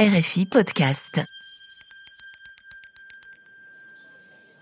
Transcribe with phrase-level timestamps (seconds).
[0.00, 1.22] RFI Podcast.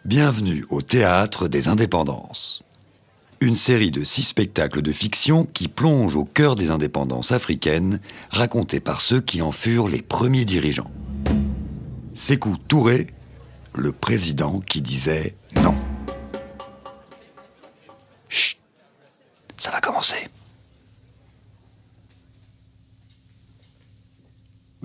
[0.04, 2.64] Bienvenue au Théâtre des Indépendances.
[3.40, 8.80] Une série de six spectacles de fiction qui plongent au cœur des indépendances africaines, racontés
[8.80, 10.90] par ceux qui en furent les premiers dirigeants.
[12.14, 13.06] Sékou Touré,
[13.76, 15.76] le président qui disait non.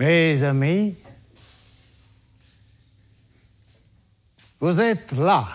[0.06, 0.94] Mes amis,
[4.60, 5.48] vous êtes là,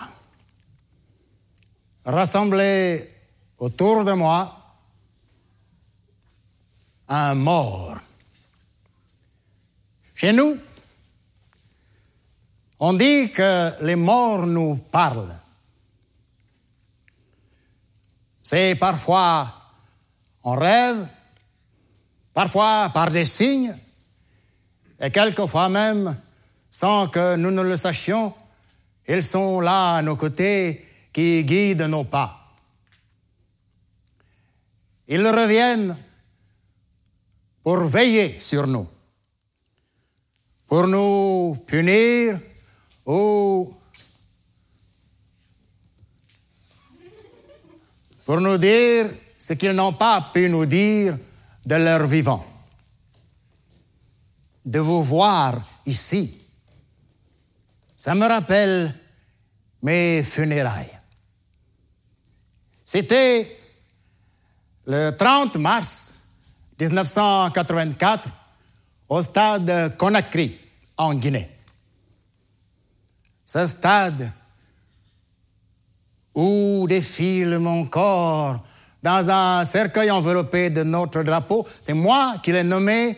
[2.04, 3.08] rassemblés
[3.58, 4.52] autour de moi,
[7.06, 7.96] un mort.
[10.16, 10.58] Chez nous,
[12.80, 15.38] on dit que les morts nous parlent.
[18.42, 19.54] C'est parfois
[20.42, 21.08] en rêve,
[22.34, 23.72] parfois par des signes,
[25.00, 26.14] et quelquefois même,
[26.70, 28.34] sans que nous ne le sachions,
[29.08, 32.40] ils sont là à nos côtés qui guident nos pas.
[35.08, 35.96] Ils reviennent
[37.62, 38.88] pour veiller sur nous,
[40.66, 42.38] pour nous punir
[43.06, 43.74] ou
[48.24, 51.18] pour nous dire ce qu'ils n'ont pas pu nous dire
[51.66, 52.44] de leur vivant
[54.64, 56.38] de vous voir ici.
[57.96, 58.94] Ça me rappelle
[59.82, 60.98] mes funérailles.
[62.84, 63.56] C'était
[64.86, 66.14] le 30 mars
[66.80, 68.28] 1984
[69.08, 70.58] au stade Conakry,
[70.96, 71.48] en Guinée.
[73.44, 74.30] Ce stade
[76.34, 78.62] où défile mon corps
[79.02, 83.16] dans un cercueil enveloppé de notre drapeau, c'est moi qui l'ai nommé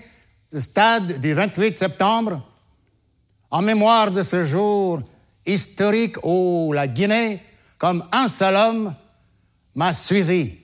[0.53, 2.42] le stade du 28 septembre,
[3.50, 5.00] en mémoire de ce jour
[5.47, 7.41] historique où la Guinée,
[7.78, 8.94] comme un seul homme,
[9.75, 10.54] m'a suivi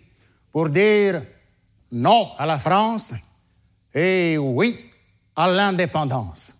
[0.52, 1.22] pour dire
[1.90, 3.14] non à la France
[3.94, 4.78] et oui
[5.34, 6.54] à l'indépendance.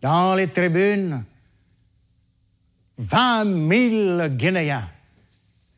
[0.00, 1.24] Dans les tribunes,
[2.98, 4.88] 20 000 Guinéens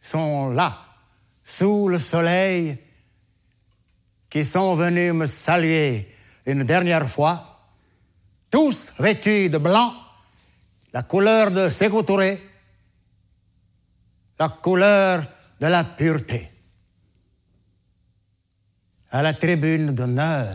[0.01, 0.79] sont là,
[1.45, 2.79] sous le soleil,
[4.33, 6.09] qui sont venus me saluer
[6.47, 7.69] une dernière fois,
[8.51, 9.93] tous vêtus de blanc,
[10.95, 12.03] la couleur de Sékou
[14.39, 15.23] la couleur
[15.61, 16.51] de la pureté.
[19.11, 20.49] À la tribune d'honneur,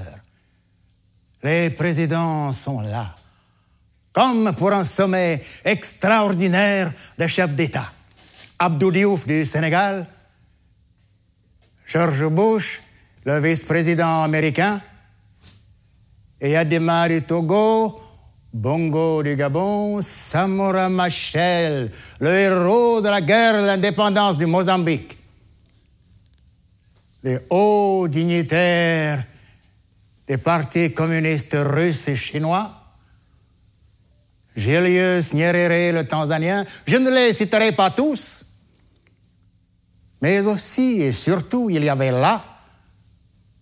[1.43, 3.15] les présidents sont là,
[4.11, 7.91] comme pour un sommet extraordinaire de chefs d'État.
[8.57, 10.07] Abdou Diouf du Sénégal,
[11.85, 12.81] George Bush
[13.27, 14.79] le vice-président américain,
[16.39, 17.99] et Adema du Togo,
[18.53, 25.17] Bongo du Gabon, Samora Machel, le héros de la guerre de l'indépendance du Mozambique,
[27.21, 29.21] les hauts dignitaires
[30.25, 32.71] des partis communistes russes et chinois,
[34.55, 38.45] Julius Nyerere, le Tanzanien, je ne les citerai pas tous,
[40.21, 42.41] mais aussi et surtout, il y avait là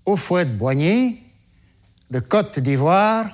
[0.06, 1.20] au fouet de Boigny,
[2.12, 3.26] de Côte d'Ivoire,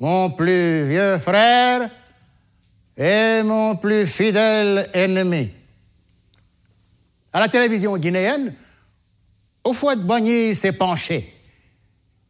[0.00, 1.88] mon plus vieux frère
[2.96, 5.50] et mon plus fidèle ennemi.
[7.32, 8.54] À la télévision guinéenne,
[9.64, 11.32] au fouet de Boigny s'est penché.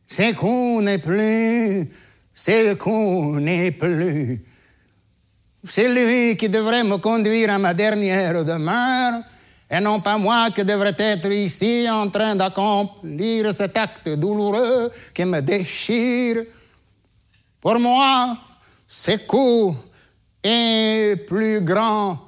[0.06, 1.88] C'est qu'on n'est plus,
[2.34, 4.44] c'est qu'on n'est plus.
[5.64, 9.22] C'est lui qui devrait me conduire à ma dernière demeure
[9.72, 15.24] et non pas moi qui devrais être ici en train d'accomplir cet acte douloureux qui
[15.24, 16.42] me déchire.
[17.58, 18.36] Pour moi,
[19.26, 19.74] coup
[20.42, 22.18] est plus grand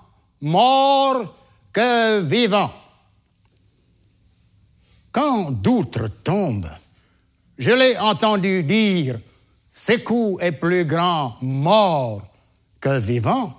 [0.41, 1.35] mort
[1.71, 2.73] que vivant.
[5.13, 6.67] Quand d'outre tombe,
[7.59, 9.19] je l'ai entendu dire,
[10.03, 12.23] coup est plus grand mort
[12.81, 13.53] que vivant.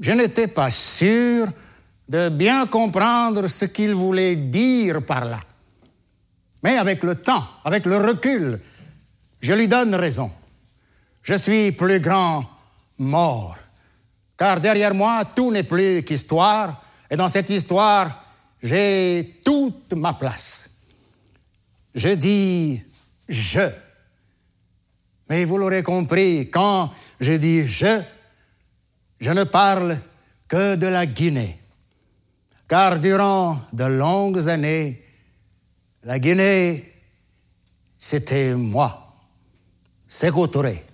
[0.00, 1.46] Je n'étais pas sûr
[2.08, 5.40] de bien comprendre ce qu'il voulait dire par là.
[6.62, 8.60] Mais avec le temps, avec le recul,
[9.40, 10.30] je lui donne raison.
[11.22, 12.44] Je suis plus grand
[12.98, 13.56] mort,
[14.36, 18.24] car derrière moi, tout n'est plus qu'histoire, et dans cette histoire,
[18.62, 20.70] j'ai toute ma place.
[21.94, 22.82] Je dis
[23.28, 23.70] je.
[25.28, 26.90] Mais vous l'aurez compris, quand
[27.20, 28.00] je dis je,
[29.24, 29.96] je ne parle
[30.46, 31.56] que de la Guinée
[32.68, 35.02] car durant de longues années,
[36.02, 36.92] la Guinée
[37.98, 39.14] c'était moi,
[40.06, 40.84] Sékou Touré.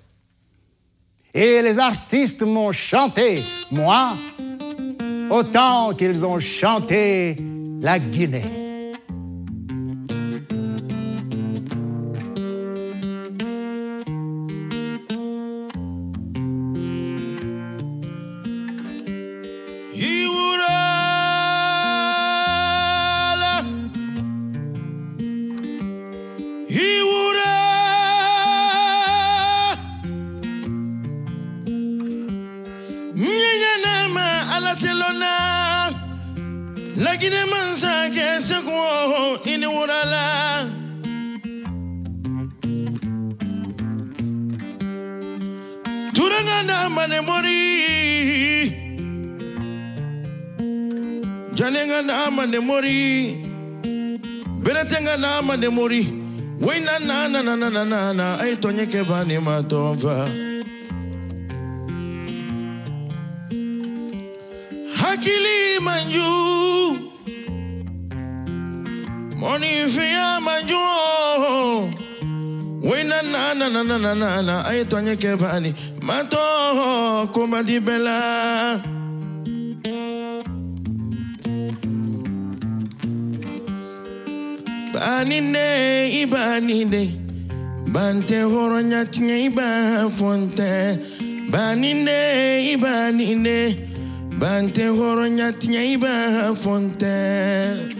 [1.34, 3.42] Et les artistes m'ont chanté,
[3.72, 4.14] moi,
[5.28, 7.36] autant qu'ils ont chanté
[7.80, 8.69] la Guinée.
[46.60, 48.70] jana mane mori
[51.54, 53.34] janenga na mane mori
[54.62, 56.02] beretenga na mane mori
[56.60, 60.28] wena na na na na na na ai tonye ke bani matova.
[65.00, 66.30] hakili manju
[69.40, 70.82] moni fia manju
[72.90, 75.72] wena na na na na na na ai tonye ke bani
[76.10, 78.18] ma to kumba di bela
[84.92, 85.68] banine
[86.22, 87.02] ibanine.
[87.94, 90.98] Bante horonya tinga iba fonte
[91.52, 92.18] banine
[92.74, 93.58] ibanine.
[94.40, 96.14] Bante horonya tinga iba
[96.56, 97.99] fonte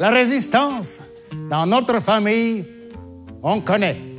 [0.00, 1.02] La résistance,
[1.48, 2.64] dans notre famille,
[3.42, 4.10] on connaît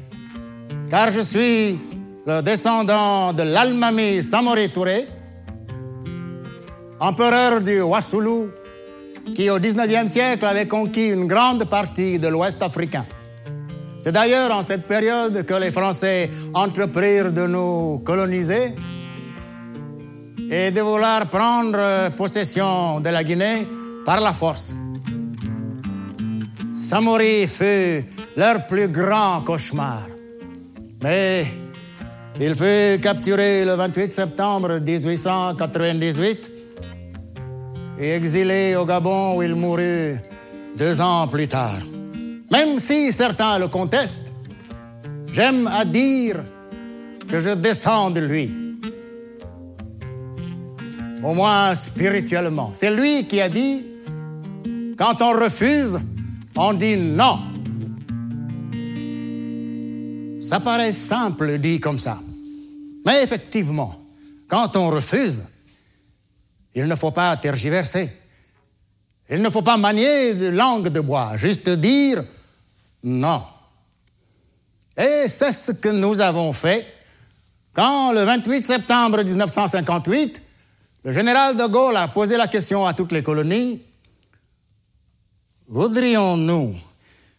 [0.92, 1.80] car je suis
[2.28, 5.08] le descendant de l'Almami Samori Touré,
[7.00, 8.50] empereur du Wassoulou,
[9.34, 13.06] qui au XIXe siècle avait conquis une grande partie de l'Ouest africain.
[14.02, 18.76] C'est d'ailleurs en cette période que les Français entreprirent de nous coloniser
[20.52, 23.66] et de vouloir prendre possession de la Guinée
[24.04, 24.76] par la force.
[26.82, 28.04] Samori fut
[28.36, 30.02] leur plus grand cauchemar.
[31.04, 31.46] Mais
[32.40, 36.52] il fut capturé le 28 septembre 1898
[38.00, 40.16] et exilé au Gabon où il mourut
[40.76, 41.82] deux ans plus tard.
[42.52, 44.34] Même si certains le contestent,
[45.32, 46.38] j'aime à dire
[47.30, 48.52] que je descends de lui.
[51.24, 52.72] Au moins spirituellement.
[52.74, 53.86] C'est lui qui a dit,
[54.98, 56.00] quand on refuse,
[56.56, 57.40] on dit non.
[60.42, 62.20] Ça paraît simple dit comme ça.
[63.06, 63.96] Mais effectivement,
[64.48, 65.44] quand on refuse,
[66.74, 68.12] il ne faut pas tergiverser.
[69.30, 72.24] Il ne faut pas manier de langue de bois, juste dire
[73.04, 73.44] non.
[74.98, 76.86] Et c'est ce que nous avons fait
[77.74, 80.42] quand, le 28 septembre 1958,
[81.06, 83.82] le général de Gaulle a posé la question à toutes les colonies,
[85.72, 86.76] voudrions-nous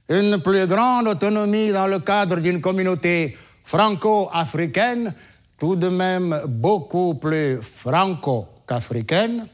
[0.08, 5.14] une plus grande autonomie dans le cadre d'une communauté franco-africaine,
[5.58, 9.46] tout de même beaucoup plus franco qu'africaine.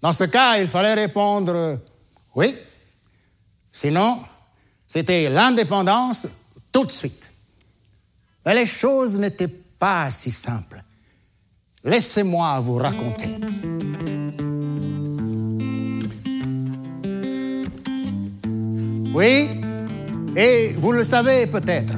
[0.00, 1.78] Dans ce cas, il fallait répondre
[2.34, 2.56] oui.
[3.72, 4.20] Sinon,
[4.86, 6.28] c'était l'indépendance
[6.72, 7.30] tout de suite.
[8.46, 9.48] Mais les choses n'étaient
[9.78, 10.82] pas si simples.
[11.84, 13.36] Laissez-moi vous raconter.
[19.12, 19.50] Oui,
[20.36, 21.94] et vous le savez peut-être,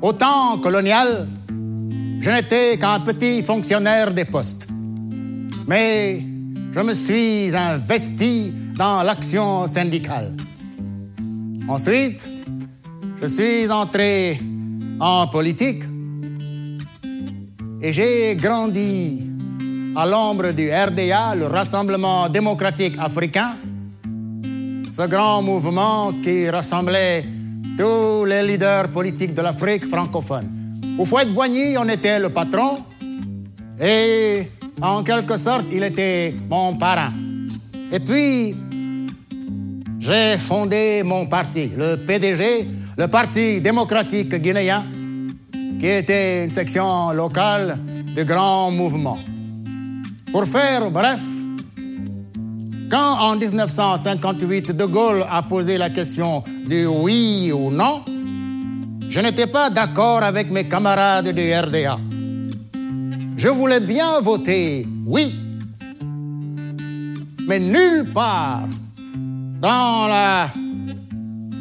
[0.00, 1.28] au temps colonial,
[2.20, 4.68] je n'étais qu'un petit fonctionnaire des postes.
[5.66, 6.24] Mais
[6.72, 10.34] je me suis investi dans l'action syndicale.
[11.68, 12.28] Ensuite,
[13.20, 14.40] je suis entré
[14.98, 15.82] en politique
[17.82, 19.26] et j'ai grandi
[19.94, 23.56] à l'ombre du RDA, le Rassemblement démocratique africain,
[24.90, 27.24] ce grand mouvement qui rassemblait
[27.76, 30.48] tous les leaders politiques de l'Afrique francophone.
[30.98, 32.78] Au fouet de Boigny, on était le patron
[33.80, 34.42] et
[34.80, 37.12] en quelque sorte, il était mon parrain.
[37.92, 38.54] Et puis,
[39.98, 42.66] j'ai fondé mon parti, le PDG,
[42.96, 44.84] le Parti démocratique guinéen,
[45.78, 47.78] qui était une section locale
[48.14, 49.18] du grand mouvement.
[50.32, 51.20] Pour faire bref,
[52.90, 58.02] quand en 1958 De Gaulle a posé la question du oui ou non,
[59.08, 61.98] je n'étais pas d'accord avec mes camarades du RDA.
[63.36, 65.34] Je voulais bien voter oui,
[67.48, 68.66] mais nulle part
[69.60, 70.48] dans la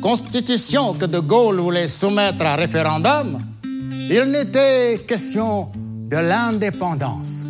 [0.01, 7.45] constitution que De Gaulle voulait soumettre à référendum, il n'était question de l'indépendance.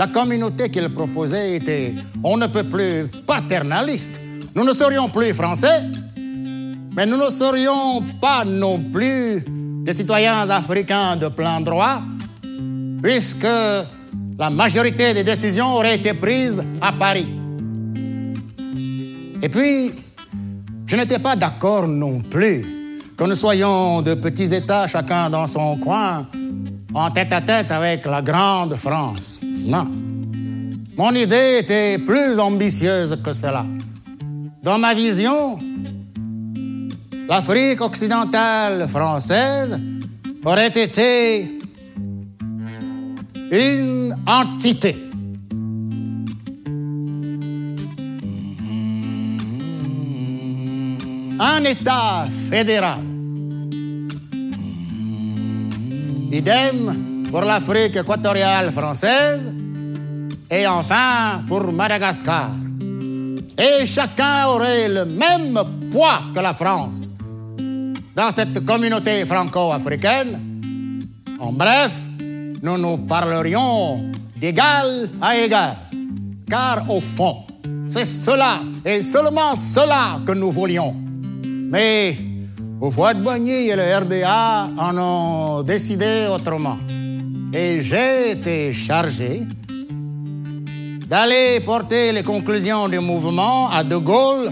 [0.00, 4.18] La communauté qu'il proposait était, on ne peut plus paternaliste.
[4.56, 5.82] Nous ne serions plus français,
[6.96, 9.44] mais nous ne serions pas non plus
[9.84, 12.00] des citoyens africains de plein droit,
[13.02, 13.44] puisque
[14.38, 17.30] la majorité des décisions auraient été prises à Paris.
[19.42, 19.92] Et puis,
[20.86, 22.64] je n'étais pas d'accord non plus
[23.18, 26.26] que nous soyons de petits États, chacun dans son coin,
[26.94, 29.40] en tête à tête avec la grande France.
[29.42, 29.86] Non.
[30.96, 33.64] Mon idée était plus ambitieuse que cela.
[34.62, 35.58] Dans ma vision,
[37.28, 39.80] l'Afrique occidentale française
[40.44, 41.60] aurait été
[43.50, 44.96] une entité.
[51.38, 53.09] Un État fédéral.
[56.32, 59.52] Idem pour l'Afrique équatoriale française
[60.48, 62.50] et enfin pour Madagascar.
[63.58, 65.58] Et chacun aurait le même
[65.90, 67.14] poids que la France
[68.14, 70.38] dans cette communauté franco-africaine.
[71.40, 71.92] En bref,
[72.62, 75.76] nous nous parlerions d'égal à égal.
[76.48, 77.38] Car au fond,
[77.88, 80.94] c'est cela et seulement cela que nous voulions.
[81.44, 82.16] Mais
[82.80, 86.78] au foie de Boigny et le RDA en ont décidé autrement.
[87.52, 89.42] Et j'ai été chargé
[91.06, 94.50] d'aller porter les conclusions du mouvement à De Gaulle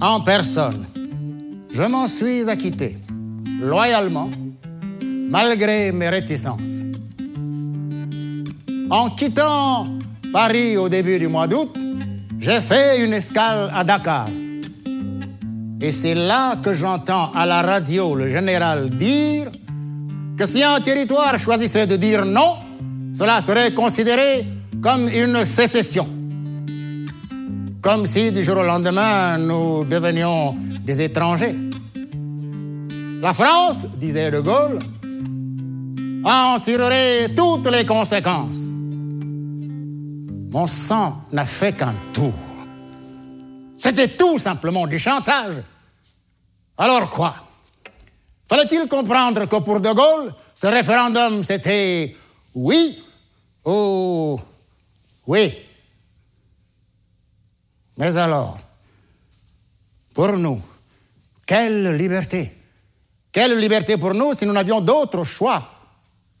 [0.00, 0.84] en personne.
[1.70, 2.96] Je m'en suis acquitté,
[3.60, 4.30] loyalement,
[5.30, 6.86] malgré mes réticences.
[8.90, 9.86] En quittant
[10.32, 11.76] Paris au début du mois d'août,
[12.38, 14.28] j'ai fait une escale à Dakar.
[15.80, 19.46] Et c'est là que j'entends à la radio le général dire
[20.36, 22.56] que si un territoire choisissait de dire non,
[23.12, 24.44] cela serait considéré
[24.82, 26.08] comme une sécession.
[27.80, 31.54] Comme si du jour au lendemain, nous devenions des étrangers.
[33.20, 34.80] La France, disait De Gaulle,
[36.24, 38.66] en tirerait toutes les conséquences.
[40.50, 42.32] Mon sang n'a fait qu'un tour.
[43.78, 45.62] C'était tout simplement du chantage.
[46.76, 47.34] Alors quoi?
[48.48, 52.14] Fallait-il comprendre que pour De Gaulle, ce référendum, c'était
[52.54, 53.02] oui
[53.64, 54.40] ou
[55.28, 55.54] oui?
[57.98, 58.58] Mais alors,
[60.12, 60.60] pour nous,
[61.46, 62.52] quelle liberté?
[63.30, 65.70] Quelle liberté pour nous si nous n'avions d'autre choix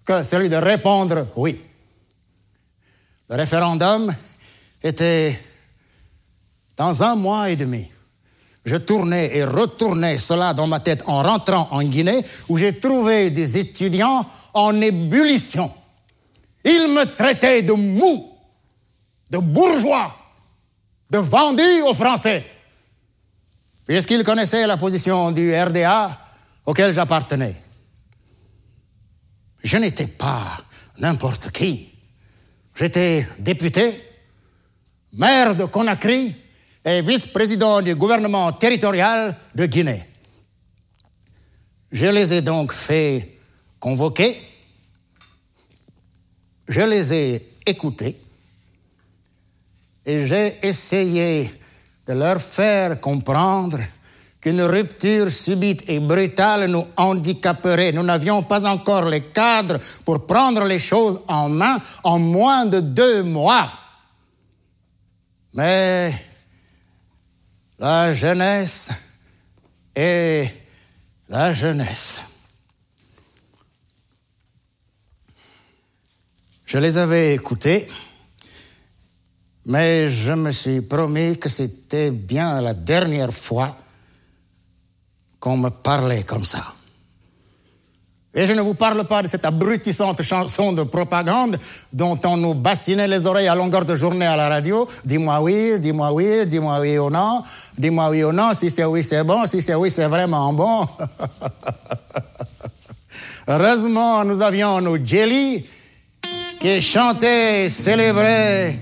[0.04, 1.60] que celui de répondre oui?
[3.28, 4.12] Le référendum
[4.82, 5.38] était
[6.78, 7.90] dans un mois et demi.
[8.64, 13.30] Je tournais et retournais cela dans ma tête en rentrant en Guinée, où j'ai trouvé
[13.30, 15.70] des étudiants en ébullition.
[16.64, 18.32] Ils me traitaient de mou,
[19.30, 20.14] de bourgeois,
[21.10, 22.44] de vendu aux Français,
[23.86, 26.16] puisqu'ils connaissaient la position du RDA
[26.66, 27.56] auquel j'appartenais.
[29.64, 30.44] Je n'étais pas
[30.98, 31.88] n'importe qui.
[32.76, 34.04] J'étais député,
[35.14, 36.34] maire de Conakry
[36.88, 40.02] et vice-président du gouvernement territorial de Guinée.
[41.92, 43.36] Je les ai donc fait
[43.78, 44.40] convoquer,
[46.66, 48.18] je les ai écoutés
[50.06, 51.50] et j'ai essayé
[52.06, 53.80] de leur faire comprendre
[54.40, 57.92] qu'une rupture subite et brutale nous handicaperait.
[57.92, 62.80] Nous n'avions pas encore les cadres pour prendre les choses en main en moins de
[62.80, 63.70] deux mois.
[65.52, 66.27] Mais
[67.78, 68.90] la jeunesse
[69.94, 70.50] est
[71.28, 72.22] la jeunesse.
[76.66, 77.88] Je les avais écoutés,
[79.66, 83.76] mais je me suis promis que c'était bien la dernière fois
[85.40, 86.74] qu'on me parlait comme ça.
[88.34, 91.56] Et je ne vous parle pas de cette abrutissante chanson de propagande
[91.92, 94.86] dont on nous bassinait les oreilles à longueur de journée à la radio.
[95.04, 97.42] Dis-moi oui, dis-moi oui, dis-moi oui ou non.
[97.78, 98.52] Dis-moi oui ou non.
[98.52, 99.46] Si c'est oui, c'est bon.
[99.46, 100.86] Si c'est oui, c'est vraiment bon.
[103.48, 105.64] Heureusement, nous avions nos jelly
[106.60, 108.76] qui chantaient célébraient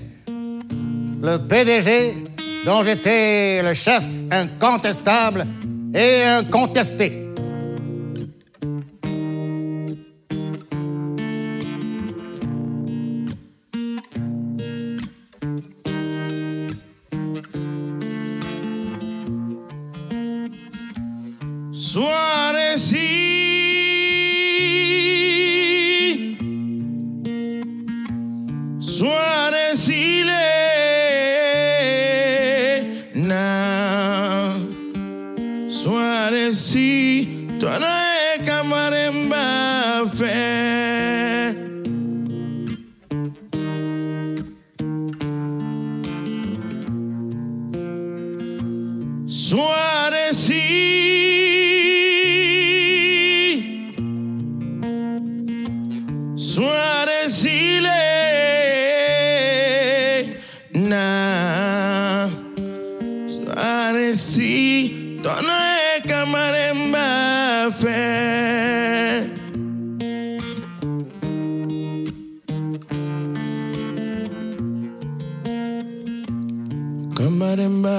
[1.23, 2.27] le PDG
[2.65, 5.47] dont j'étais le chef incontestable
[5.95, 7.26] et incontesté.
[64.57, 66.99] 日との絵かまれんば
[67.71, 69.37] フェ
[77.17, 77.99] Kamarimba,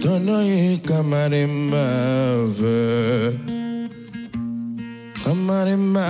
[0.00, 1.84] tono ye kamarimba
[2.58, 3.38] ve.
[5.24, 6.06] Kamarimba,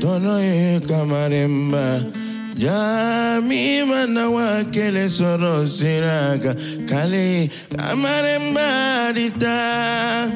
[0.00, 2.23] tono ye kamarimba.
[2.56, 6.54] Jami mana wa kele soro siraga
[6.86, 10.30] kale kamaremba dita.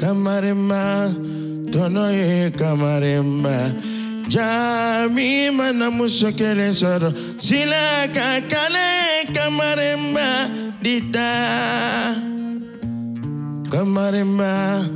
[0.00, 1.12] Kamaremba
[1.70, 3.70] tono ye kamaremba.
[4.28, 10.48] Jami mana muso kele soro silaka kale kamaremba
[10.80, 12.16] dita.
[13.68, 14.88] Kamaremba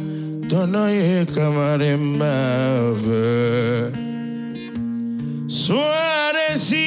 [0.48, 2.32] tono ye kamaremba.
[5.50, 6.86] Suarezi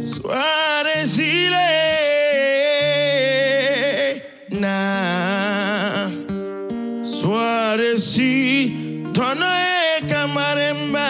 [0.00, 1.68] Suarezile
[4.50, 6.10] na
[7.02, 11.08] Suarezi Tono e kamaremba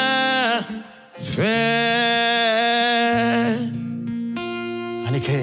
[1.19, 1.59] fe
[5.09, 5.43] Anniké,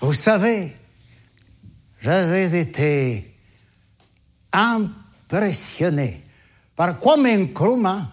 [0.00, 0.72] vous savez,
[2.00, 3.35] j'avais été
[4.56, 6.20] impressionné
[6.74, 8.06] par Kwame Nkrumah,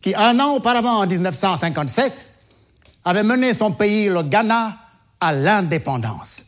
[0.00, 2.26] qui un an auparavant, en 1957,
[3.04, 4.76] avait mené son pays, le Ghana,
[5.20, 6.46] à l'indépendance.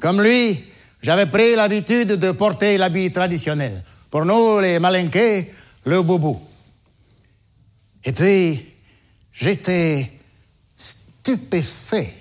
[0.00, 0.58] Comme lui,
[1.00, 3.82] j'avais pris l'habitude de porter l'habit traditionnel.
[4.10, 5.52] Pour nous, les Malinqués,
[5.84, 6.40] le boubou.
[8.04, 8.60] Et puis,
[9.32, 10.10] j'étais
[10.74, 12.12] stupéfait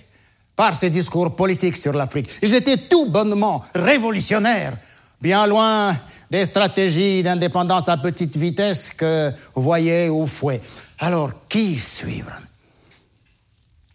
[0.56, 2.30] par ces discours politiques sur l'Afrique.
[2.44, 4.78] Ils étaient tout bonnement révolutionnaires,
[5.22, 5.96] bien loin
[6.32, 10.60] des stratégies d'indépendance à petite vitesse que vous voyez au fouet.
[11.00, 12.32] Alors, qui suivre?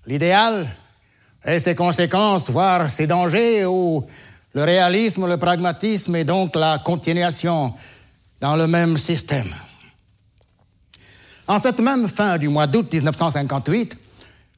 [0.06, 0.68] L'idéal
[1.44, 4.06] et ses conséquences, voire ses dangers, ou
[4.54, 7.74] le réalisme, le pragmatisme et donc la continuation
[8.40, 9.52] dans le même système.
[11.48, 13.98] En cette même fin du mois d'août 1958,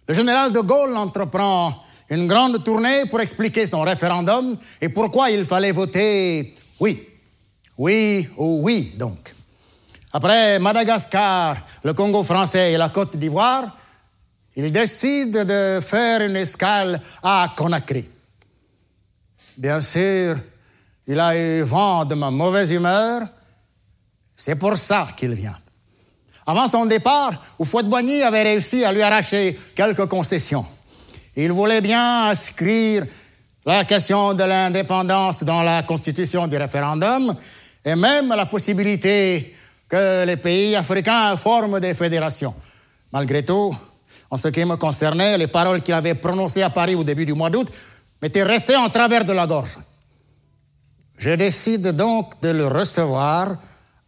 [0.08, 1.74] le général de Gaulle entreprend
[2.10, 7.06] une grande tournée pour expliquer son référendum et pourquoi il fallait voter oui.
[7.76, 9.34] Oui ou oui, donc.
[10.12, 13.64] Après Madagascar, le Congo français et la Côte d'Ivoire,
[14.56, 18.08] il décide de faire une escale à Conakry.
[19.56, 20.36] Bien sûr,
[21.06, 23.22] il a eu vent de ma mauvaise humeur.
[24.34, 25.56] C'est pour ça qu'il vient.
[26.46, 30.64] Avant son départ, Houphouët-Boigny avait réussi à lui arracher quelques concessions.
[31.36, 33.04] Il voulait bien inscrire
[33.64, 37.34] la question de l'indépendance dans la constitution du référendum
[37.84, 39.54] et même la possibilité
[39.88, 42.54] que les pays africains forment des fédérations.
[43.12, 43.74] Malgré tout,
[44.30, 47.34] en ce qui me concernait, les paroles qu'il avait prononcées à Paris au début du
[47.34, 47.68] mois d'août
[48.20, 49.78] m'étaient restées en travers de la gorge.
[51.18, 53.56] Je décide donc de le recevoir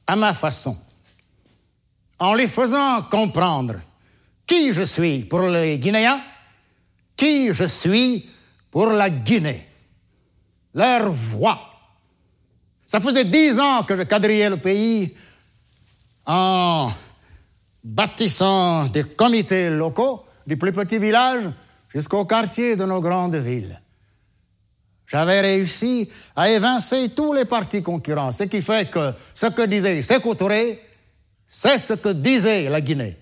[0.07, 0.77] à ma façon,
[2.19, 3.75] en lui faisant comprendre
[4.47, 6.21] qui je suis pour les Guinéens,
[7.17, 8.30] qui je suis
[8.71, 9.67] pour la Guinée,
[10.75, 11.61] leur voix.
[12.87, 15.15] Ça faisait dix ans que je quadrillais le pays
[16.27, 16.91] en
[17.83, 21.45] bâtissant des comités locaux, du plus petit village
[21.89, 23.81] jusqu'au quartier de nos grandes villes.
[25.07, 30.03] J'avais réussi à évincer tous les partis concurrents, ce qui fait que ce que disait
[30.03, 30.37] Sékou
[31.47, 33.17] c'est ce que disait la Guinée.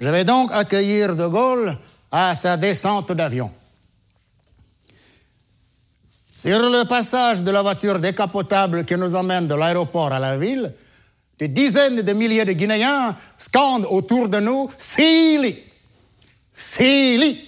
[0.00, 1.76] Je vais donc accueillir De Gaulle
[2.12, 3.52] à sa descente d'avion.
[6.40, 10.72] Sur le passage de la voiture décapotable qui nous emmène de l'aéroport à la ville,
[11.38, 15.54] des dizaines de milliers de Guinéens scandent autour de nous Sili,
[16.54, 17.46] Sili,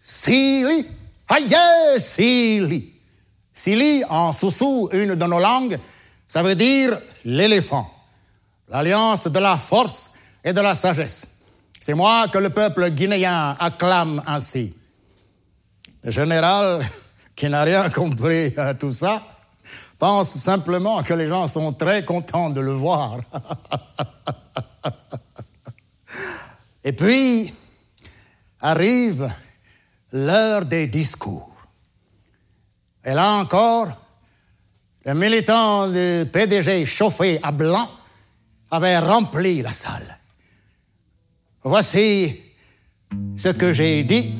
[0.00, 0.86] Sili,
[1.26, 1.56] aïe,
[1.98, 2.92] Sili.
[3.52, 5.80] Sili, en sous une de nos langues,
[6.28, 7.92] ça veut dire l'éléphant,
[8.68, 10.12] l'alliance de la force
[10.44, 11.30] et de la sagesse.
[11.80, 14.72] C'est moi que le peuple guinéen acclame ainsi.
[16.04, 16.80] Général,
[17.34, 19.22] qui n'a rien compris à tout ça,
[19.98, 23.18] pense simplement que les gens sont très contents de le voir.
[26.84, 27.52] Et puis
[28.60, 29.32] arrive
[30.12, 31.50] l'heure des discours.
[33.04, 33.88] Et là encore,
[35.04, 37.90] le militant du PDG chauffé à blanc
[38.70, 40.16] avait rempli la salle.
[41.62, 42.34] Voici
[43.36, 44.34] ce que j'ai dit.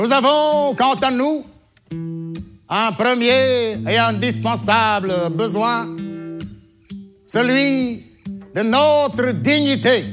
[0.00, 1.44] Nous avons, quant à nous,
[2.70, 5.86] un premier et indispensable besoin,
[7.26, 8.02] celui
[8.54, 10.06] de notre dignité.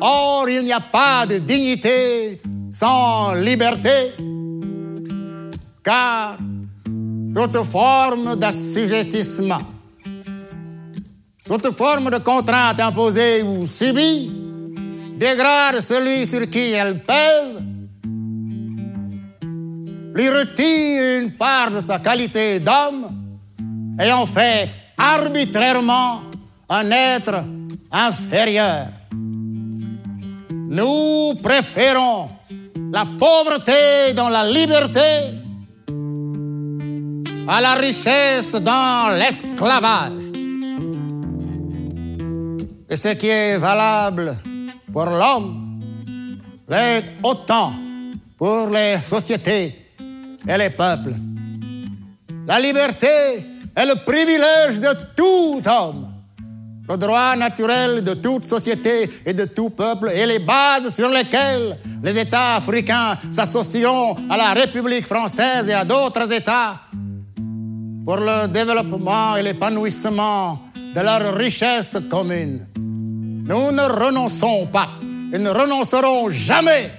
[0.00, 2.40] Or, il n'y a pas de dignité
[2.72, 4.10] sans liberté,
[5.84, 6.36] car
[7.32, 9.62] toute forme d'assujettissement,
[11.44, 14.32] toute forme de contrainte imposée ou subie
[15.16, 17.65] dégrade celui sur qui elle pèse,
[20.16, 23.06] lui retire une part de sa qualité d'homme
[24.02, 26.22] et en fait arbitrairement
[26.70, 27.44] un être
[27.92, 28.86] inférieur.
[30.68, 32.30] Nous préférons
[32.92, 35.00] la pauvreté dans la liberté
[37.46, 40.32] à la richesse dans l'esclavage.
[42.88, 44.34] Et ce qui est valable
[44.94, 45.78] pour l'homme
[46.68, 47.72] l'est autant
[48.38, 49.85] pour les sociétés
[50.48, 51.12] et les peuples.
[52.46, 53.06] La liberté
[53.76, 56.06] est le privilège de tout homme,
[56.88, 61.76] le droit naturel de toute société et de tout peuple et les bases sur lesquelles
[62.02, 66.80] les États africains s'associeront à la République française et à d'autres États
[68.04, 70.60] pour le développement et l'épanouissement
[70.94, 72.64] de leur richesse commune.
[72.76, 74.88] Nous ne renonçons pas
[75.32, 76.90] et ne renoncerons jamais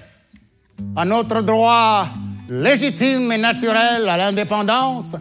[0.96, 2.08] à notre droit
[2.50, 5.16] légitime et naturel à l'indépendance,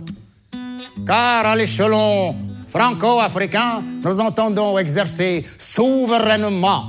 [1.07, 2.35] car à l'échelon
[2.67, 6.85] franco-africain, nous entendons exercer souverainement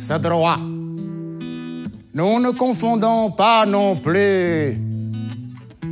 [0.00, 0.58] ce droit.
[2.14, 4.78] Nous ne confondons pas non plus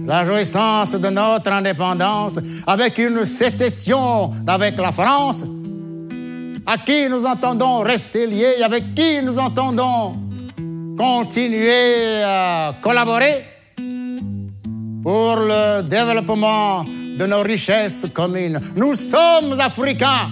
[0.04, 5.46] la jouissance de notre indépendance avec une sécession avec la France,
[6.66, 10.16] à qui nous entendons rester liés avec qui nous entendons
[10.96, 13.49] continuer à collaborer
[15.02, 18.60] pour le développement de nos richesses communes.
[18.76, 20.30] Nous sommes africains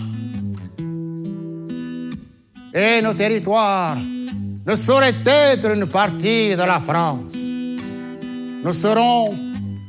[2.75, 3.97] et nos territoires
[4.67, 7.47] ne sauraient être une partie de la France.
[8.63, 9.35] Nous serons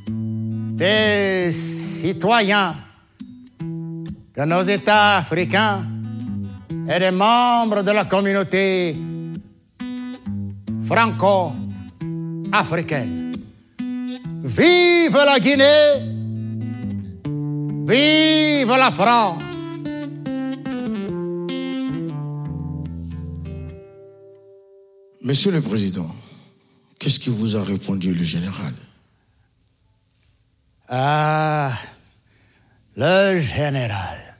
[0.08, 2.76] des citoyens
[3.60, 5.86] de nos États africains
[6.88, 8.98] et des membres de la communauté
[10.86, 13.29] franco-africaine.
[14.50, 16.02] Vive la Guinée,
[17.86, 19.84] vive la France.
[25.22, 26.10] Monsieur le Président,
[26.98, 28.74] qu'est-ce qui vous a répondu le général?
[30.88, 31.72] Ah,
[32.96, 34.36] le général.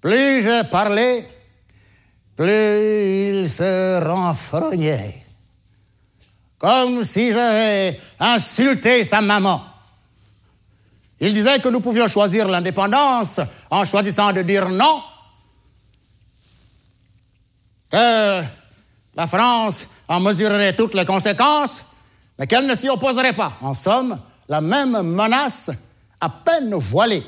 [0.00, 1.28] Plus je parlais,
[2.34, 5.19] plus il se renfrognait.
[6.60, 9.64] Comme si j'avais insulté sa maman.
[11.18, 15.02] Il disait que nous pouvions choisir l'indépendance en choisissant de dire non.
[17.90, 18.44] Que
[19.14, 21.84] la France en mesurerait toutes les conséquences,
[22.38, 23.54] mais qu'elle ne s'y opposerait pas.
[23.62, 25.70] En somme, la même menace
[26.20, 27.24] à peine voilée.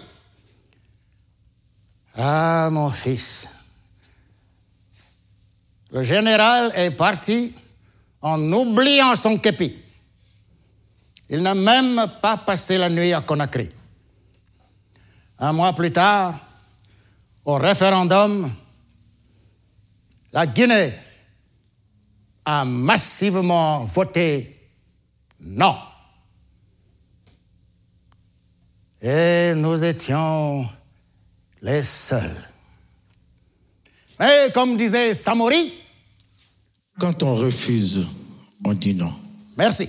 [2.18, 3.49] Ah, mon fils,
[5.90, 7.55] le général est parti
[8.22, 9.74] en oubliant son képi.
[11.28, 13.68] Il n'a même pas passé la nuit à Conakry.
[15.38, 16.35] Un mois plus tard,
[17.44, 18.50] au référendum,
[20.32, 20.92] la Guinée
[22.44, 24.58] a massivement voté
[25.40, 25.76] non.
[29.00, 30.68] Et nous étions
[31.61, 32.48] les seuls.
[34.20, 35.82] Mais comme disait Samori,
[36.98, 38.07] Quand on refuse,
[38.64, 39.12] on dit non.
[39.57, 39.88] merci.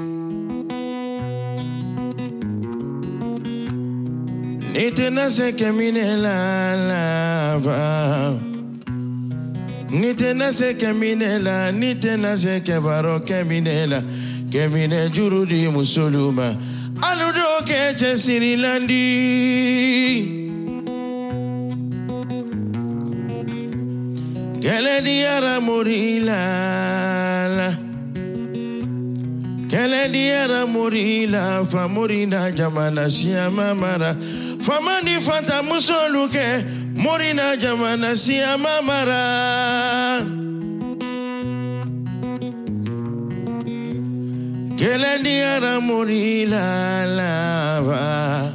[4.73, 8.39] Nitena se camine la lava.
[9.89, 14.01] Nitena se camine la, nitena se que varo camine la,
[14.49, 16.55] camine juru di musuluma.
[17.01, 19.01] Aludo que te sirilandi.
[24.61, 26.37] Kele diara morila.
[29.69, 34.15] Kele diara morila, famorina jamana siama mara
[34.61, 39.23] famani fanta musoluke morina jamana siyama mara
[44.79, 48.53] kɛlɛdiyara mori la laban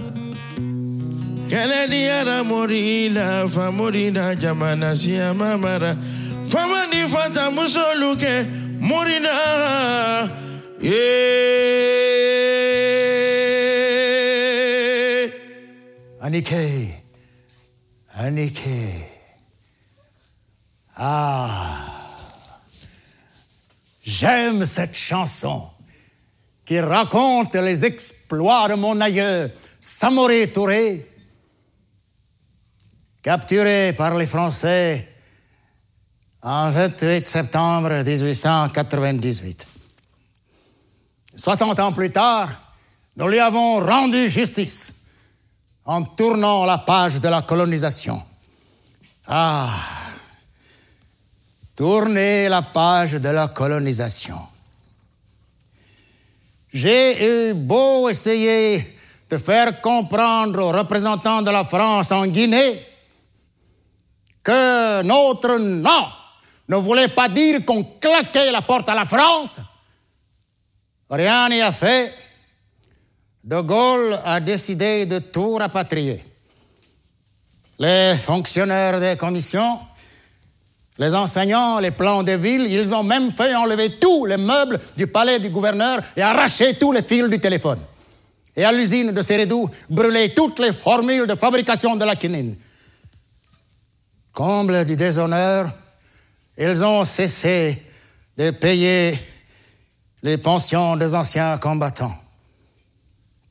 [1.50, 5.92] kɛlɛdiyara mori la fa morina jamana siyama mara
[6.52, 8.10] famani fanta musolu
[8.80, 9.34] morina
[10.80, 11.56] yeah.
[16.26, 16.92] Anniké,
[18.16, 19.08] Anniké.
[20.96, 21.86] Ah,
[24.02, 25.68] j'aime cette chanson
[26.64, 31.08] qui raconte les exploits de mon aïeul Samoré Touré,
[33.22, 35.06] capturé par les Français
[36.42, 39.68] en 28 septembre 1898.
[41.36, 42.48] 60 ans plus tard,
[43.16, 45.05] nous lui avons rendu justice
[45.86, 48.20] en tournant la page de la colonisation.
[49.28, 49.72] Ah,
[51.76, 54.38] tourner la page de la colonisation.
[56.72, 58.84] J'ai eu beau essayer
[59.30, 62.84] de faire comprendre aux représentants de la France en Guinée
[64.42, 66.06] que notre non
[66.68, 69.60] ne voulait pas dire qu'on claquait la porte à la France.
[71.08, 72.25] Rien n'y a fait.
[73.46, 76.20] De Gaulle a décidé de tout rapatrier.
[77.78, 79.78] Les fonctionnaires des commissions,
[80.98, 85.06] les enseignants, les plans de ville, ils ont même fait enlever tous les meubles du
[85.06, 87.78] palais du gouverneur et arracher tous les fils du téléphone.
[88.56, 92.56] Et à l'usine de Sérédou, brûler toutes les formules de fabrication de la quinine.
[94.32, 95.70] Comble du déshonneur,
[96.58, 97.86] ils ont cessé
[98.36, 99.16] de payer
[100.24, 102.25] les pensions des anciens combattants.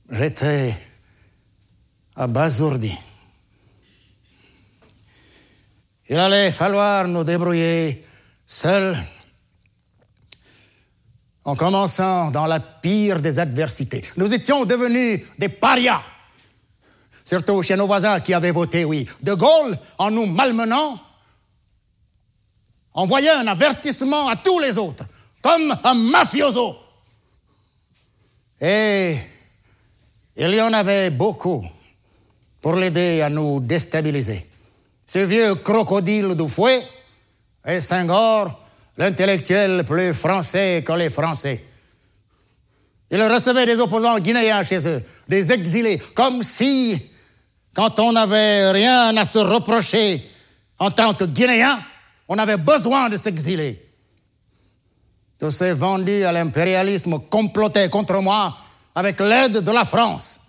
[0.09, 0.75] J'étais
[2.15, 2.95] abasourdi.
[6.07, 8.05] Il allait falloir nous débrouiller
[8.45, 8.95] seuls
[11.43, 14.03] en commençant dans la pire des adversités.
[14.17, 16.01] Nous étions devenus des parias,
[17.23, 19.07] surtout chez nos voisins qui avaient voté oui.
[19.21, 20.99] De Gaulle, en nous malmenant,
[22.93, 25.05] envoyait un avertissement à tous les autres,
[25.41, 26.77] comme un mafioso.
[28.61, 29.17] Et
[30.35, 31.65] il y en avait beaucoup
[32.61, 34.45] pour l'aider à nous déstabiliser.
[35.05, 36.81] Ce vieux crocodile du fouet
[37.65, 38.59] et Senghor,
[38.97, 41.63] l'intellectuel plus français que les Français.
[43.11, 47.11] Il recevait des opposants guinéens chez eux, des exilés, comme si,
[47.75, 50.23] quand on n'avait rien à se reprocher
[50.79, 51.79] en tant que Guinéen,
[52.27, 53.81] on avait besoin de s'exiler.
[55.39, 58.55] Tous ces vendus à l'impérialisme complotaient contre moi
[58.95, 60.39] avec l'aide de la France.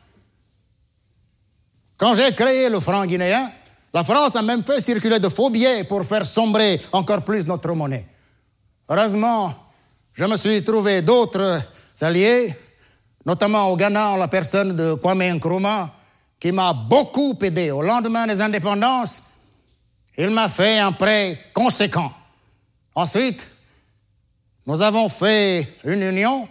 [1.96, 3.50] Quand j'ai créé le franc guinéen,
[3.92, 7.72] la France a même fait circuler de faux billets pour faire sombrer encore plus notre
[7.72, 8.06] monnaie.
[8.88, 9.52] Heureusement,
[10.12, 11.61] je me suis trouvé d'autres
[12.02, 12.54] alliés,
[13.24, 15.90] notamment au Ghana la personne de Kwame Nkrumah,
[16.38, 17.70] qui m'a beaucoup aidé.
[17.70, 19.22] Au lendemain des indépendances,
[20.18, 22.12] il m'a fait un prêt conséquent.
[22.94, 23.46] Ensuite,
[24.66, 26.48] nous avons fait une union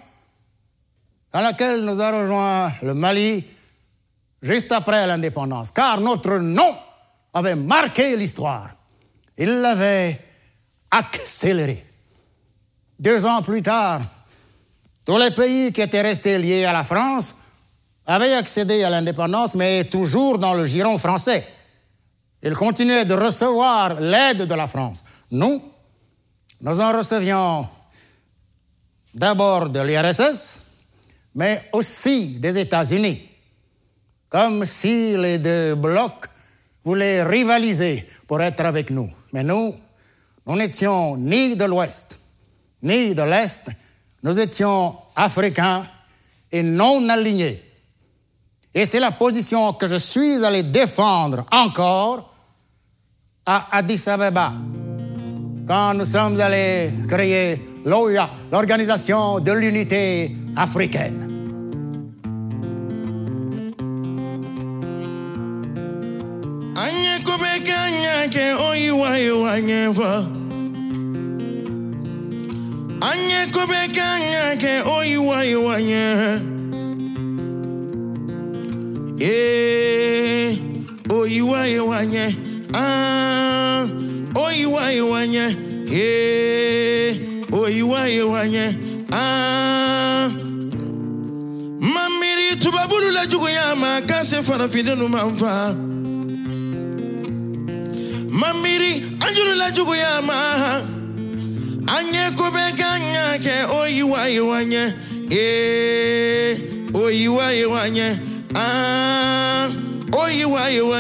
[1.36, 3.44] dans laquelle nous a rejoint le Mali
[4.42, 6.74] juste après l'indépendance, car notre nom
[7.34, 8.70] avait marqué l'histoire.
[9.38, 10.18] Il l'avait
[10.90, 11.86] accéléré.
[12.98, 14.00] Deux ans plus tard,
[15.06, 17.36] tous les pays qui étaient restés liés à la France
[18.08, 21.46] avaient accédé à l'indépendance, mais toujours dans le giron français.
[22.44, 25.04] Ils continuaient de recevoir l'aide de la France.
[25.32, 25.62] Nous,
[26.62, 27.68] nous en recevions
[29.14, 30.65] d'abord de l'IRSS,
[31.36, 33.22] mais aussi des États-Unis,
[34.30, 36.30] comme si les deux blocs
[36.84, 39.10] voulaient rivaliser pour être avec nous.
[39.34, 39.76] Mais nous,
[40.48, 42.20] nous n'étions ni de l'Ouest,
[42.84, 43.70] ni de l'Est,
[44.24, 45.86] nous étions africains
[46.52, 47.62] et non alignés.
[48.74, 52.34] Et c'est la position que je suis allé défendre encore
[53.46, 54.54] à Addis Abeba,
[55.68, 61.36] quand nous sommes allés créer l'OUA, l'Organisation de l'Unité africaine.
[73.06, 76.12] anya kobeka anya ke oyiwa yiwa nye
[79.22, 80.58] ee
[81.10, 82.36] oyiwa yiwa nye eh,
[82.74, 83.88] ah
[84.36, 85.48] oyiwa yiwa nye
[85.92, 87.20] ee eh,
[87.52, 88.66] oyiwa yiwa nye
[89.12, 90.45] ah.
[91.96, 95.74] Ma miiri tubabulu la juguya ma ka se farafinnenu ma n fa
[98.40, 98.92] ma miiri
[99.24, 100.36] an juru la juguya ma.
[101.96, 104.84] An ɲɛ ko bɛ k'an ɲ'a kɛ o yi wa ye wa ɲɛ
[105.32, 106.58] ee
[106.94, 108.08] o yi wa ye wa ɲɛ
[108.56, 109.70] aa
[110.12, 111.00] o yi wa ye wa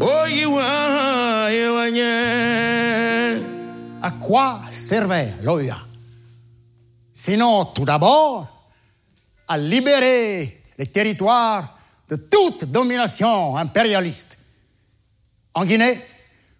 [0.00, 1.39] wa yi wa.
[4.02, 5.76] À quoi servait l'OUA
[7.12, 8.48] Sinon, tout d'abord,
[9.46, 11.76] à libérer les territoires
[12.08, 14.38] de toute domination impérialiste.
[15.54, 16.00] En Guinée,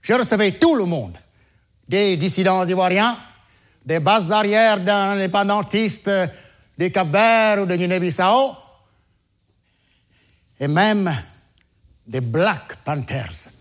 [0.02, 1.16] je recevais tout le monde,
[1.88, 3.16] des dissidents ivoiriens,
[3.86, 6.10] des bases arrières d'un indépendantiste
[6.78, 8.54] du Cap-Vert ou de Guinée-Bissau,
[10.58, 11.10] et même
[12.06, 13.59] des Black Panthers.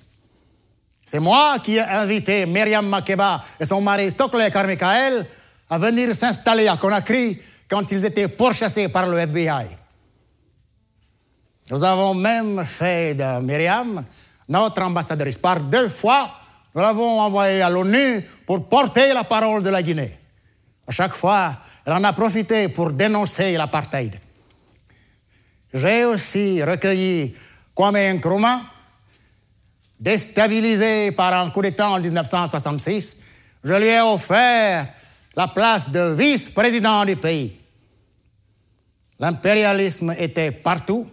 [1.11, 5.25] C'est moi qui ai invité Myriam Makeba et son mari Stockley Carmichael
[5.67, 7.35] à venir s'installer à Conakry
[7.67, 9.65] quand ils étaient pourchassés par le FBI.
[11.71, 14.05] Nous avons même fait de Myriam
[14.49, 15.39] notre ambassadrice.
[15.39, 16.29] Par deux fois,
[16.75, 20.15] nous l'avons envoyée à l'ONU pour porter la parole de la Guinée.
[20.87, 24.15] À chaque fois, elle en a profité pour dénoncer l'apartheid.
[25.73, 27.33] J'ai aussi recueilli
[27.73, 28.61] Kwame Nkrumah,
[29.99, 33.17] déstabilisé par un coup d'État en 1966.
[33.63, 34.88] Je lui ai offert
[35.35, 37.55] la place de vice-président du pays.
[39.19, 41.07] L'impérialisme était partout.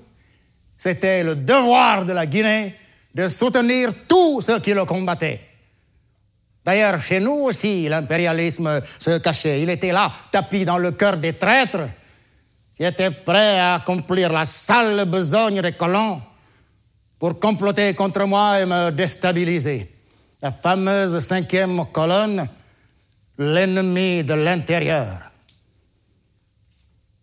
[0.78, 2.74] C'était le devoir de la Guinée
[3.14, 5.40] de soutenir tous ceux qui le combattaient.
[6.64, 9.62] D'ailleurs, chez nous aussi, l'impérialisme se cachait.
[9.62, 11.88] Il était là, tapis dans le cœur des traîtres,
[12.76, 16.20] qui étaient prêts à accomplir la sale besogne des colons
[17.18, 19.90] pour comploter contre moi et me déstabiliser.
[20.42, 22.46] La fameuse cinquième colonne,
[23.38, 25.30] l'ennemi de l'intérieur.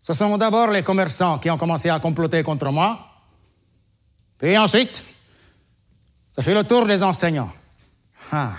[0.02, 2.98] Ce sont d'abord les commerçants qui ont commencé à comploter contre moi.
[4.38, 5.02] Puis ensuite,
[6.30, 7.52] ça fait le tour des enseignants.
[8.32, 8.52] Ah.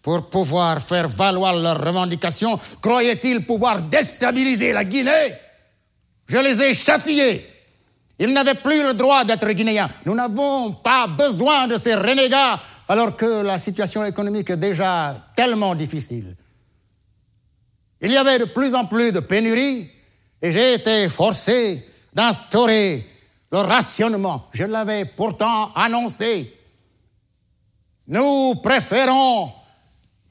[0.00, 5.34] Pour pouvoir faire valoir leurs revendications, croyaient-ils pouvoir déstabiliser la Guinée?
[6.26, 7.51] Je les ai châtiés.
[8.18, 9.88] Ils n'avaient plus le droit d'être guinéens.
[10.06, 15.74] Nous n'avons pas besoin de ces renégats alors que la situation économique est déjà tellement
[15.74, 16.36] difficile.
[18.00, 19.88] Il y avait de plus en plus de pénuries
[20.40, 23.06] et j'ai été forcé d'instaurer
[23.50, 24.48] le rationnement.
[24.52, 26.52] Je l'avais pourtant annoncé.
[28.08, 29.52] Nous préférons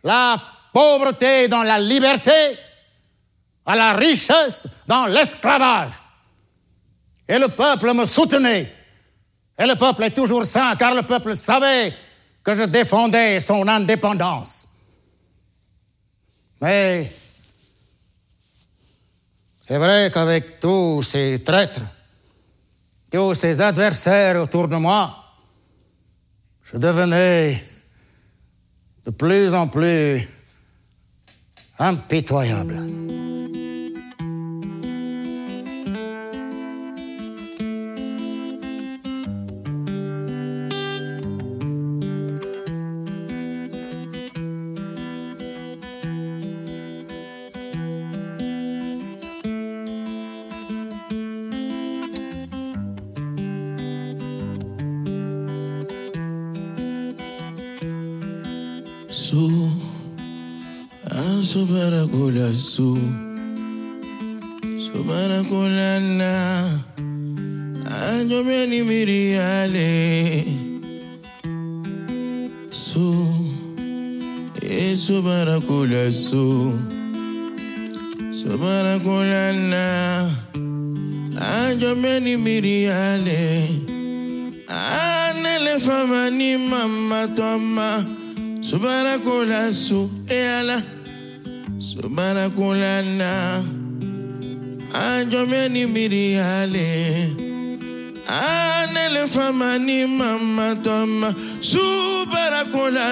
[0.03, 0.37] la
[0.73, 2.31] pauvreté dans la liberté
[3.65, 5.93] à la richesse dans l'esclavage.
[7.31, 8.69] Et le peuple me soutenait.
[9.57, 11.93] Et le peuple est toujours saint car le peuple savait
[12.43, 14.67] que je défendais son indépendance.
[16.59, 17.09] Mais
[19.63, 21.79] c'est vrai qu'avec tous ces traîtres,
[23.09, 25.15] tous ces adversaires autour de moi,
[26.63, 27.63] je devenais
[29.05, 30.27] de plus en plus
[31.79, 33.40] impitoyable.
[61.51, 62.07] su para
[62.47, 62.97] azul,
[64.77, 65.03] su
[66.17, 66.50] na.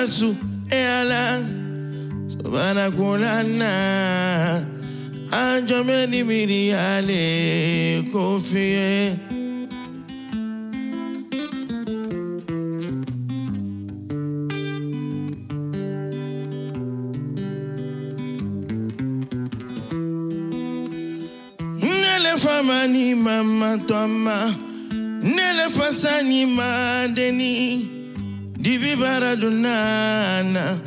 [0.10, 1.38] ala
[2.28, 4.66] subana kulana
[5.32, 9.14] anjome ni miri ale kofiye
[21.82, 24.56] nele fama ni mama toma
[25.22, 27.99] nele fasani madeni.
[28.62, 30.80] Dibi bara dunana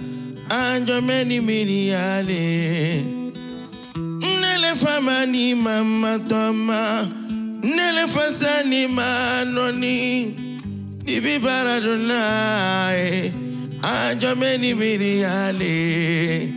[0.48, 3.04] Anjo meni miriale
[4.20, 7.08] Nele fama ni mama toma
[7.62, 10.34] Nele fasa ni manoni.
[11.04, 13.32] Dibi bara dunana
[13.82, 16.52] Anjo meni miriale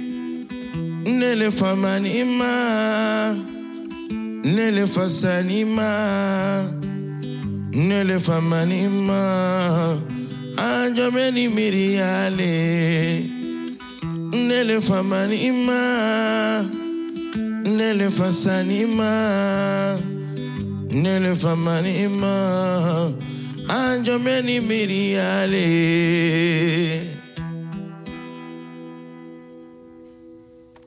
[1.06, 3.34] Nele fama ni ma
[4.44, 5.90] Nele fasanima
[7.72, 10.02] Nele famanima
[10.58, 12.56] Anjameni miriale.
[14.32, 16.64] Nele famanima
[17.64, 19.98] Nele fasanima
[20.92, 23.14] Nele famanima
[23.70, 25.66] Anjameni miriale.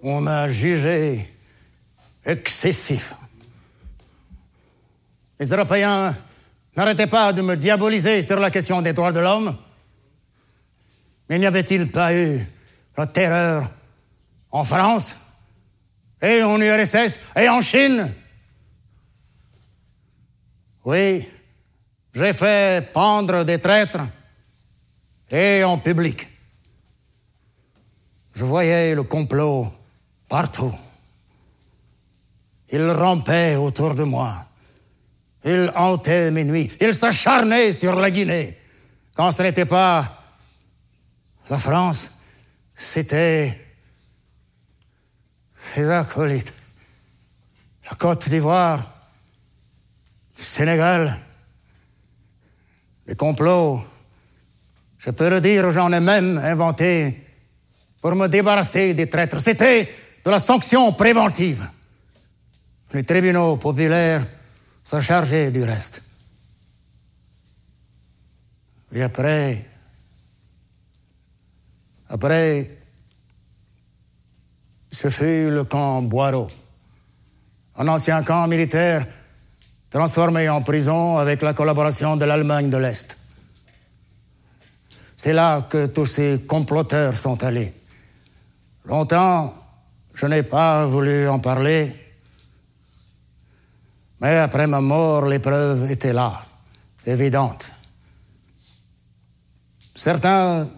[0.03, 1.27] On m'a jugé
[2.25, 3.15] excessif.
[5.41, 6.15] Les Européens
[6.79, 9.57] n'arrêtaient pas de me diaboliser sur la question des droits de l'homme.
[11.29, 12.41] Mais n'y avait-il pas eu
[12.97, 13.69] la terreur
[14.53, 15.39] en France
[16.23, 18.15] et en URSS et en Chine?
[20.85, 21.29] Oui,
[22.15, 24.07] j'ai fait pendre des traîtres
[25.31, 26.29] et en public.
[28.37, 29.67] Je voyais le complot
[30.29, 30.73] partout.
[32.71, 34.48] Il rampait autour de moi.
[35.51, 36.71] Il hantait mes nuits.
[36.79, 38.55] Il s'acharnait sur la Guinée.
[39.15, 40.07] Quand ce n'était pas
[41.49, 42.19] la France,
[42.75, 43.59] c'était
[45.57, 46.53] ses acolytes.
[47.91, 48.79] La Côte d'Ivoire,
[50.37, 51.17] le Sénégal,
[53.07, 53.83] les complots.
[54.99, 57.27] Je peux le dire, j'en ai même inventé
[58.03, 59.41] pour me débarrasser des traîtres.
[59.41, 59.89] C'était
[60.23, 61.67] de la sanction préventive.
[62.93, 64.23] Les tribunaux populaires
[64.89, 66.03] se chargeaient du reste.
[68.93, 69.63] Et après,
[72.09, 72.71] après,
[74.91, 76.49] ce fut le camp Boireau,
[77.77, 79.07] un ancien camp militaire
[79.91, 83.19] transformé en prison avec la collaboration de l'Allemagne de l'Est.
[85.19, 87.75] C'est là que tous ces comploteurs sont allés.
[88.87, 89.53] Longtemps,
[90.15, 91.95] je n'ai pas voulu en parler,
[94.21, 96.41] mais après ma mort, les preuves étaient là,
[97.07, 97.71] évidentes.
[99.95, 100.69] Certains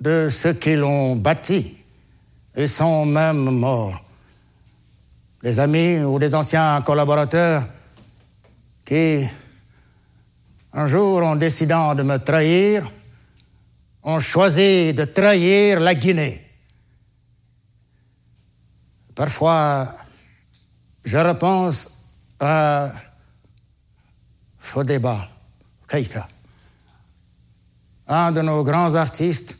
[0.00, 1.76] de ceux qui l'ont bâti,
[2.56, 3.98] ils sont même morts.
[5.42, 7.64] Des amis ou des anciens collaborateurs
[8.84, 9.24] qui,
[10.72, 12.90] un jour, en décidant de me trahir,
[14.02, 16.40] ont choisi de trahir la Guinée.
[19.14, 19.94] Parfois,
[21.04, 22.01] je repense
[22.42, 22.90] à
[24.58, 25.28] Fodeba
[25.88, 26.26] Keïta,
[28.08, 29.58] un de nos grands artistes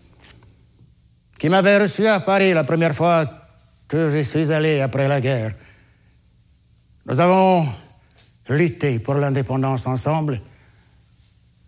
[1.39, 3.27] qui m'avait reçu à Paris la première fois
[3.89, 5.55] que je suis allé après la guerre.
[7.07, 7.67] Nous avons
[8.49, 10.41] lutté pour l'indépendance ensemble.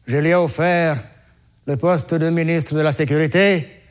[0.07, 1.01] Je lui ai offert
[1.67, 3.83] le poste de ministre de la Sécurité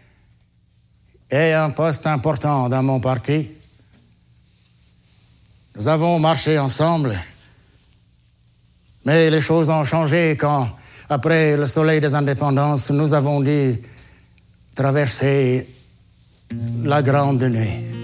[1.30, 3.50] et un poste important dans mon parti.
[5.76, 7.18] Nous avons marché ensemble,
[9.06, 10.70] mais les choses ont changé quand,
[11.10, 13.82] après le soleil des indépendances, nous avons dû
[14.76, 15.68] traverser
[16.84, 18.03] la grande nuit.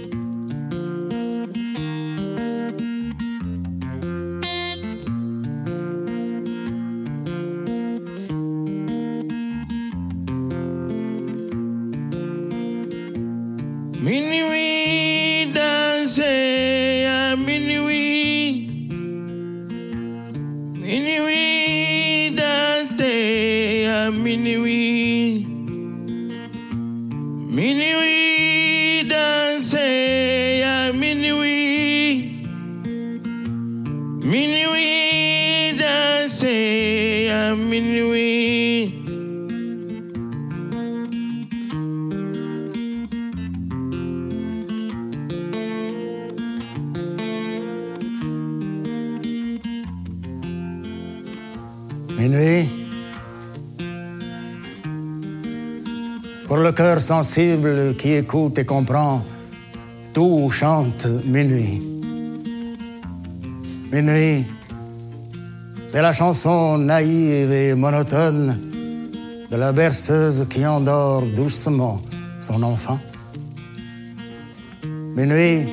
[37.55, 38.93] Minuit.
[52.17, 52.69] Minuit.
[56.47, 59.23] Pour le cœur sensible qui écoute et comprend,
[60.13, 61.81] tout chante minuit.
[63.91, 64.45] Minuit,
[65.89, 68.55] c'est la chanson naïve et monotone
[69.49, 71.99] de la berceuse qui endort doucement
[72.39, 72.99] son enfant.
[74.83, 75.67] Minuit,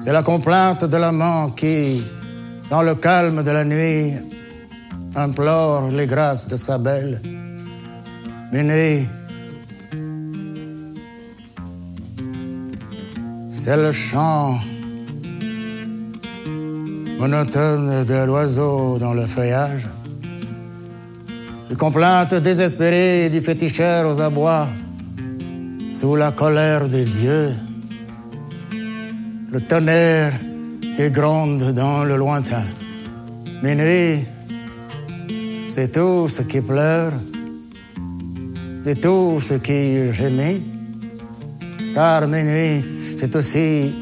[0.00, 2.02] c'est la complainte de l'amant qui,
[2.68, 4.12] dans le calme de la nuit,
[5.16, 7.22] implore les grâces de sa belle.
[8.52, 9.06] Minuit,
[13.50, 14.58] c'est le chant
[17.22, 19.86] monotone de l'oiseau dans le feuillage,
[21.70, 24.66] les complaintes désespérées du féticheur aux abois,
[25.94, 27.50] sous la colère de Dieu,
[29.52, 30.32] le tonnerre
[30.96, 32.64] qui gronde dans le lointain.
[33.62, 34.24] Minuit,
[35.68, 37.12] c'est tout ce qui pleure,
[38.80, 40.64] c'est tout ce qui gémit,
[41.94, 42.84] car minuit,
[43.16, 44.01] c'est aussi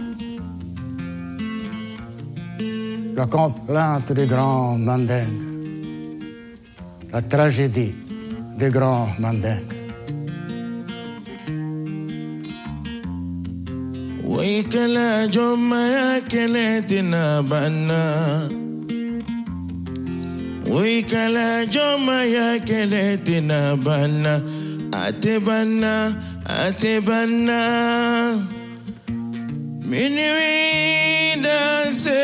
[3.21, 5.43] la complainte des grands mandingues,
[7.13, 7.95] la tragédie
[8.59, 9.77] des grands mandingues.
[14.25, 18.01] Wai kala joma ya kele tina banna.
[20.73, 24.35] Wai kala joma ya kele tina banna.
[31.31, 32.21] Ate banna.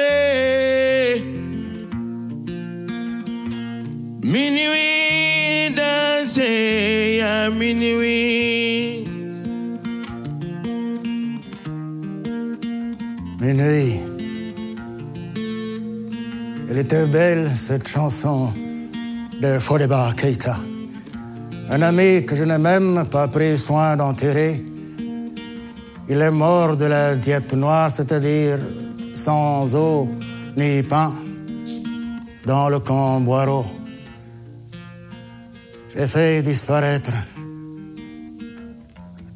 [4.24, 6.16] Minuit danser.
[6.26, 9.06] Danser, ya minuit.
[13.40, 14.00] Minuit.
[16.68, 18.52] Elle était belle, cette chanson
[19.40, 20.56] de Fodeba Keita.
[21.70, 24.60] Un ami que je n'ai même pas pris soin d'enterrer.
[26.08, 28.58] Il est mort de la diète noire, c'est-à-dire
[29.16, 30.08] sans eau
[30.56, 31.10] ni pain,
[32.44, 33.64] dans le camp Boireau.
[35.92, 37.12] J'ai fait disparaître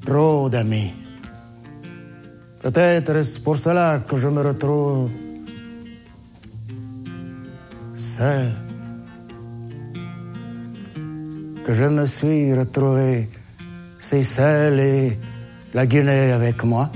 [0.05, 0.93] trop d'amis.
[2.63, 5.09] Peut-être est-ce pour cela que je me retrouve
[7.95, 8.49] seul.
[11.65, 13.31] Que je me suis retrouvé
[13.99, 15.19] si seul et
[15.73, 16.91] la Guinée avec moi.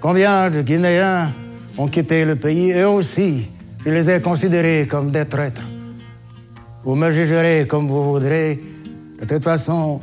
[0.00, 1.30] Combien de Guinéens
[1.76, 2.72] ont quitté le pays?
[2.72, 3.50] Eux aussi,
[3.84, 5.66] je les ai considérés comme des traîtres.
[6.84, 8.58] Vous me jugerez comme vous voudrez.
[9.20, 10.00] De toute façon,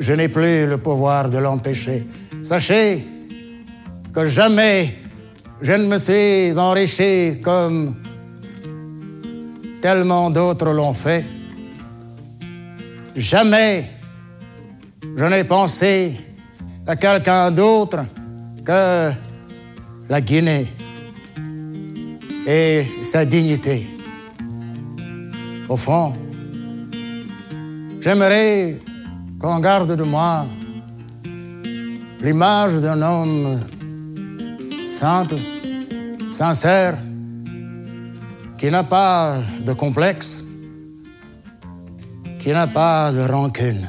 [0.00, 2.04] je n'ai plus le pouvoir de l'empêcher.
[2.42, 3.06] Sachez
[4.12, 4.92] que jamais
[5.60, 7.94] je ne me suis enrichi comme
[9.80, 11.24] tellement d'autres l'ont fait.
[13.14, 13.88] Jamais
[15.16, 16.18] je n'ai pensé
[16.86, 18.04] à quelqu'un d'autre
[18.64, 19.10] que
[20.08, 20.66] la Guinée
[22.46, 23.86] et sa dignité.
[25.68, 26.14] Au fond,
[28.00, 28.76] j'aimerais
[29.38, 30.44] qu'on garde de moi
[32.20, 33.58] l'image d'un homme
[34.84, 35.36] simple,
[36.30, 36.98] sincère,
[38.58, 40.44] qui n'a pas de complexe,
[42.38, 43.88] qui n'a pas de rancune.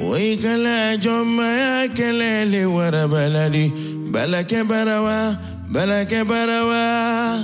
[0.00, 3.72] ويكلا جمع كلالي ورا بلدي
[4.12, 5.32] بلك بروا
[5.70, 7.36] بلك بروا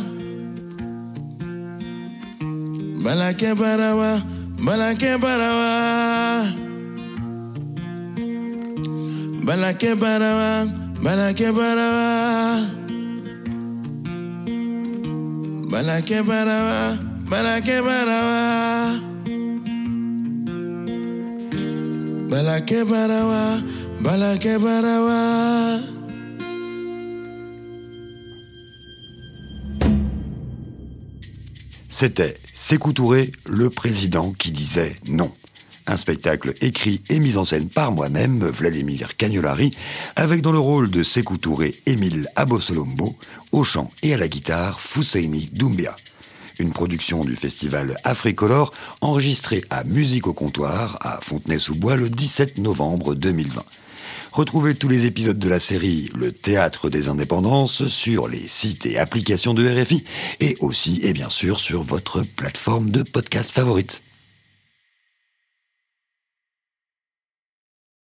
[3.04, 4.18] بلك بروا
[4.58, 6.42] بلك بروا
[9.42, 10.64] بلك بروا
[11.02, 12.60] بلك بروا
[15.72, 16.96] بلك بروا
[17.30, 19.15] بلك بروا
[31.90, 35.30] C'était Sékou Touré, le président qui disait non.
[35.86, 39.70] Un spectacle écrit et mis en scène par moi-même, Vladimir Cagnolari,
[40.16, 43.16] avec dans le rôle de Sékou Touré, Émile Abosolombo,
[43.52, 45.94] au chant et à la guitare, Fousseini Doumbia.
[46.58, 53.14] Une production du festival Africolor, enregistrée à Musique au Comptoir, à Fontenay-sous-Bois, le 17 novembre
[53.14, 53.62] 2020.
[54.32, 58.98] Retrouvez tous les épisodes de la série Le Théâtre des Indépendances sur les sites et
[58.98, 60.04] applications de RFI
[60.40, 64.02] et aussi et bien sûr sur votre plateforme de podcast favorite.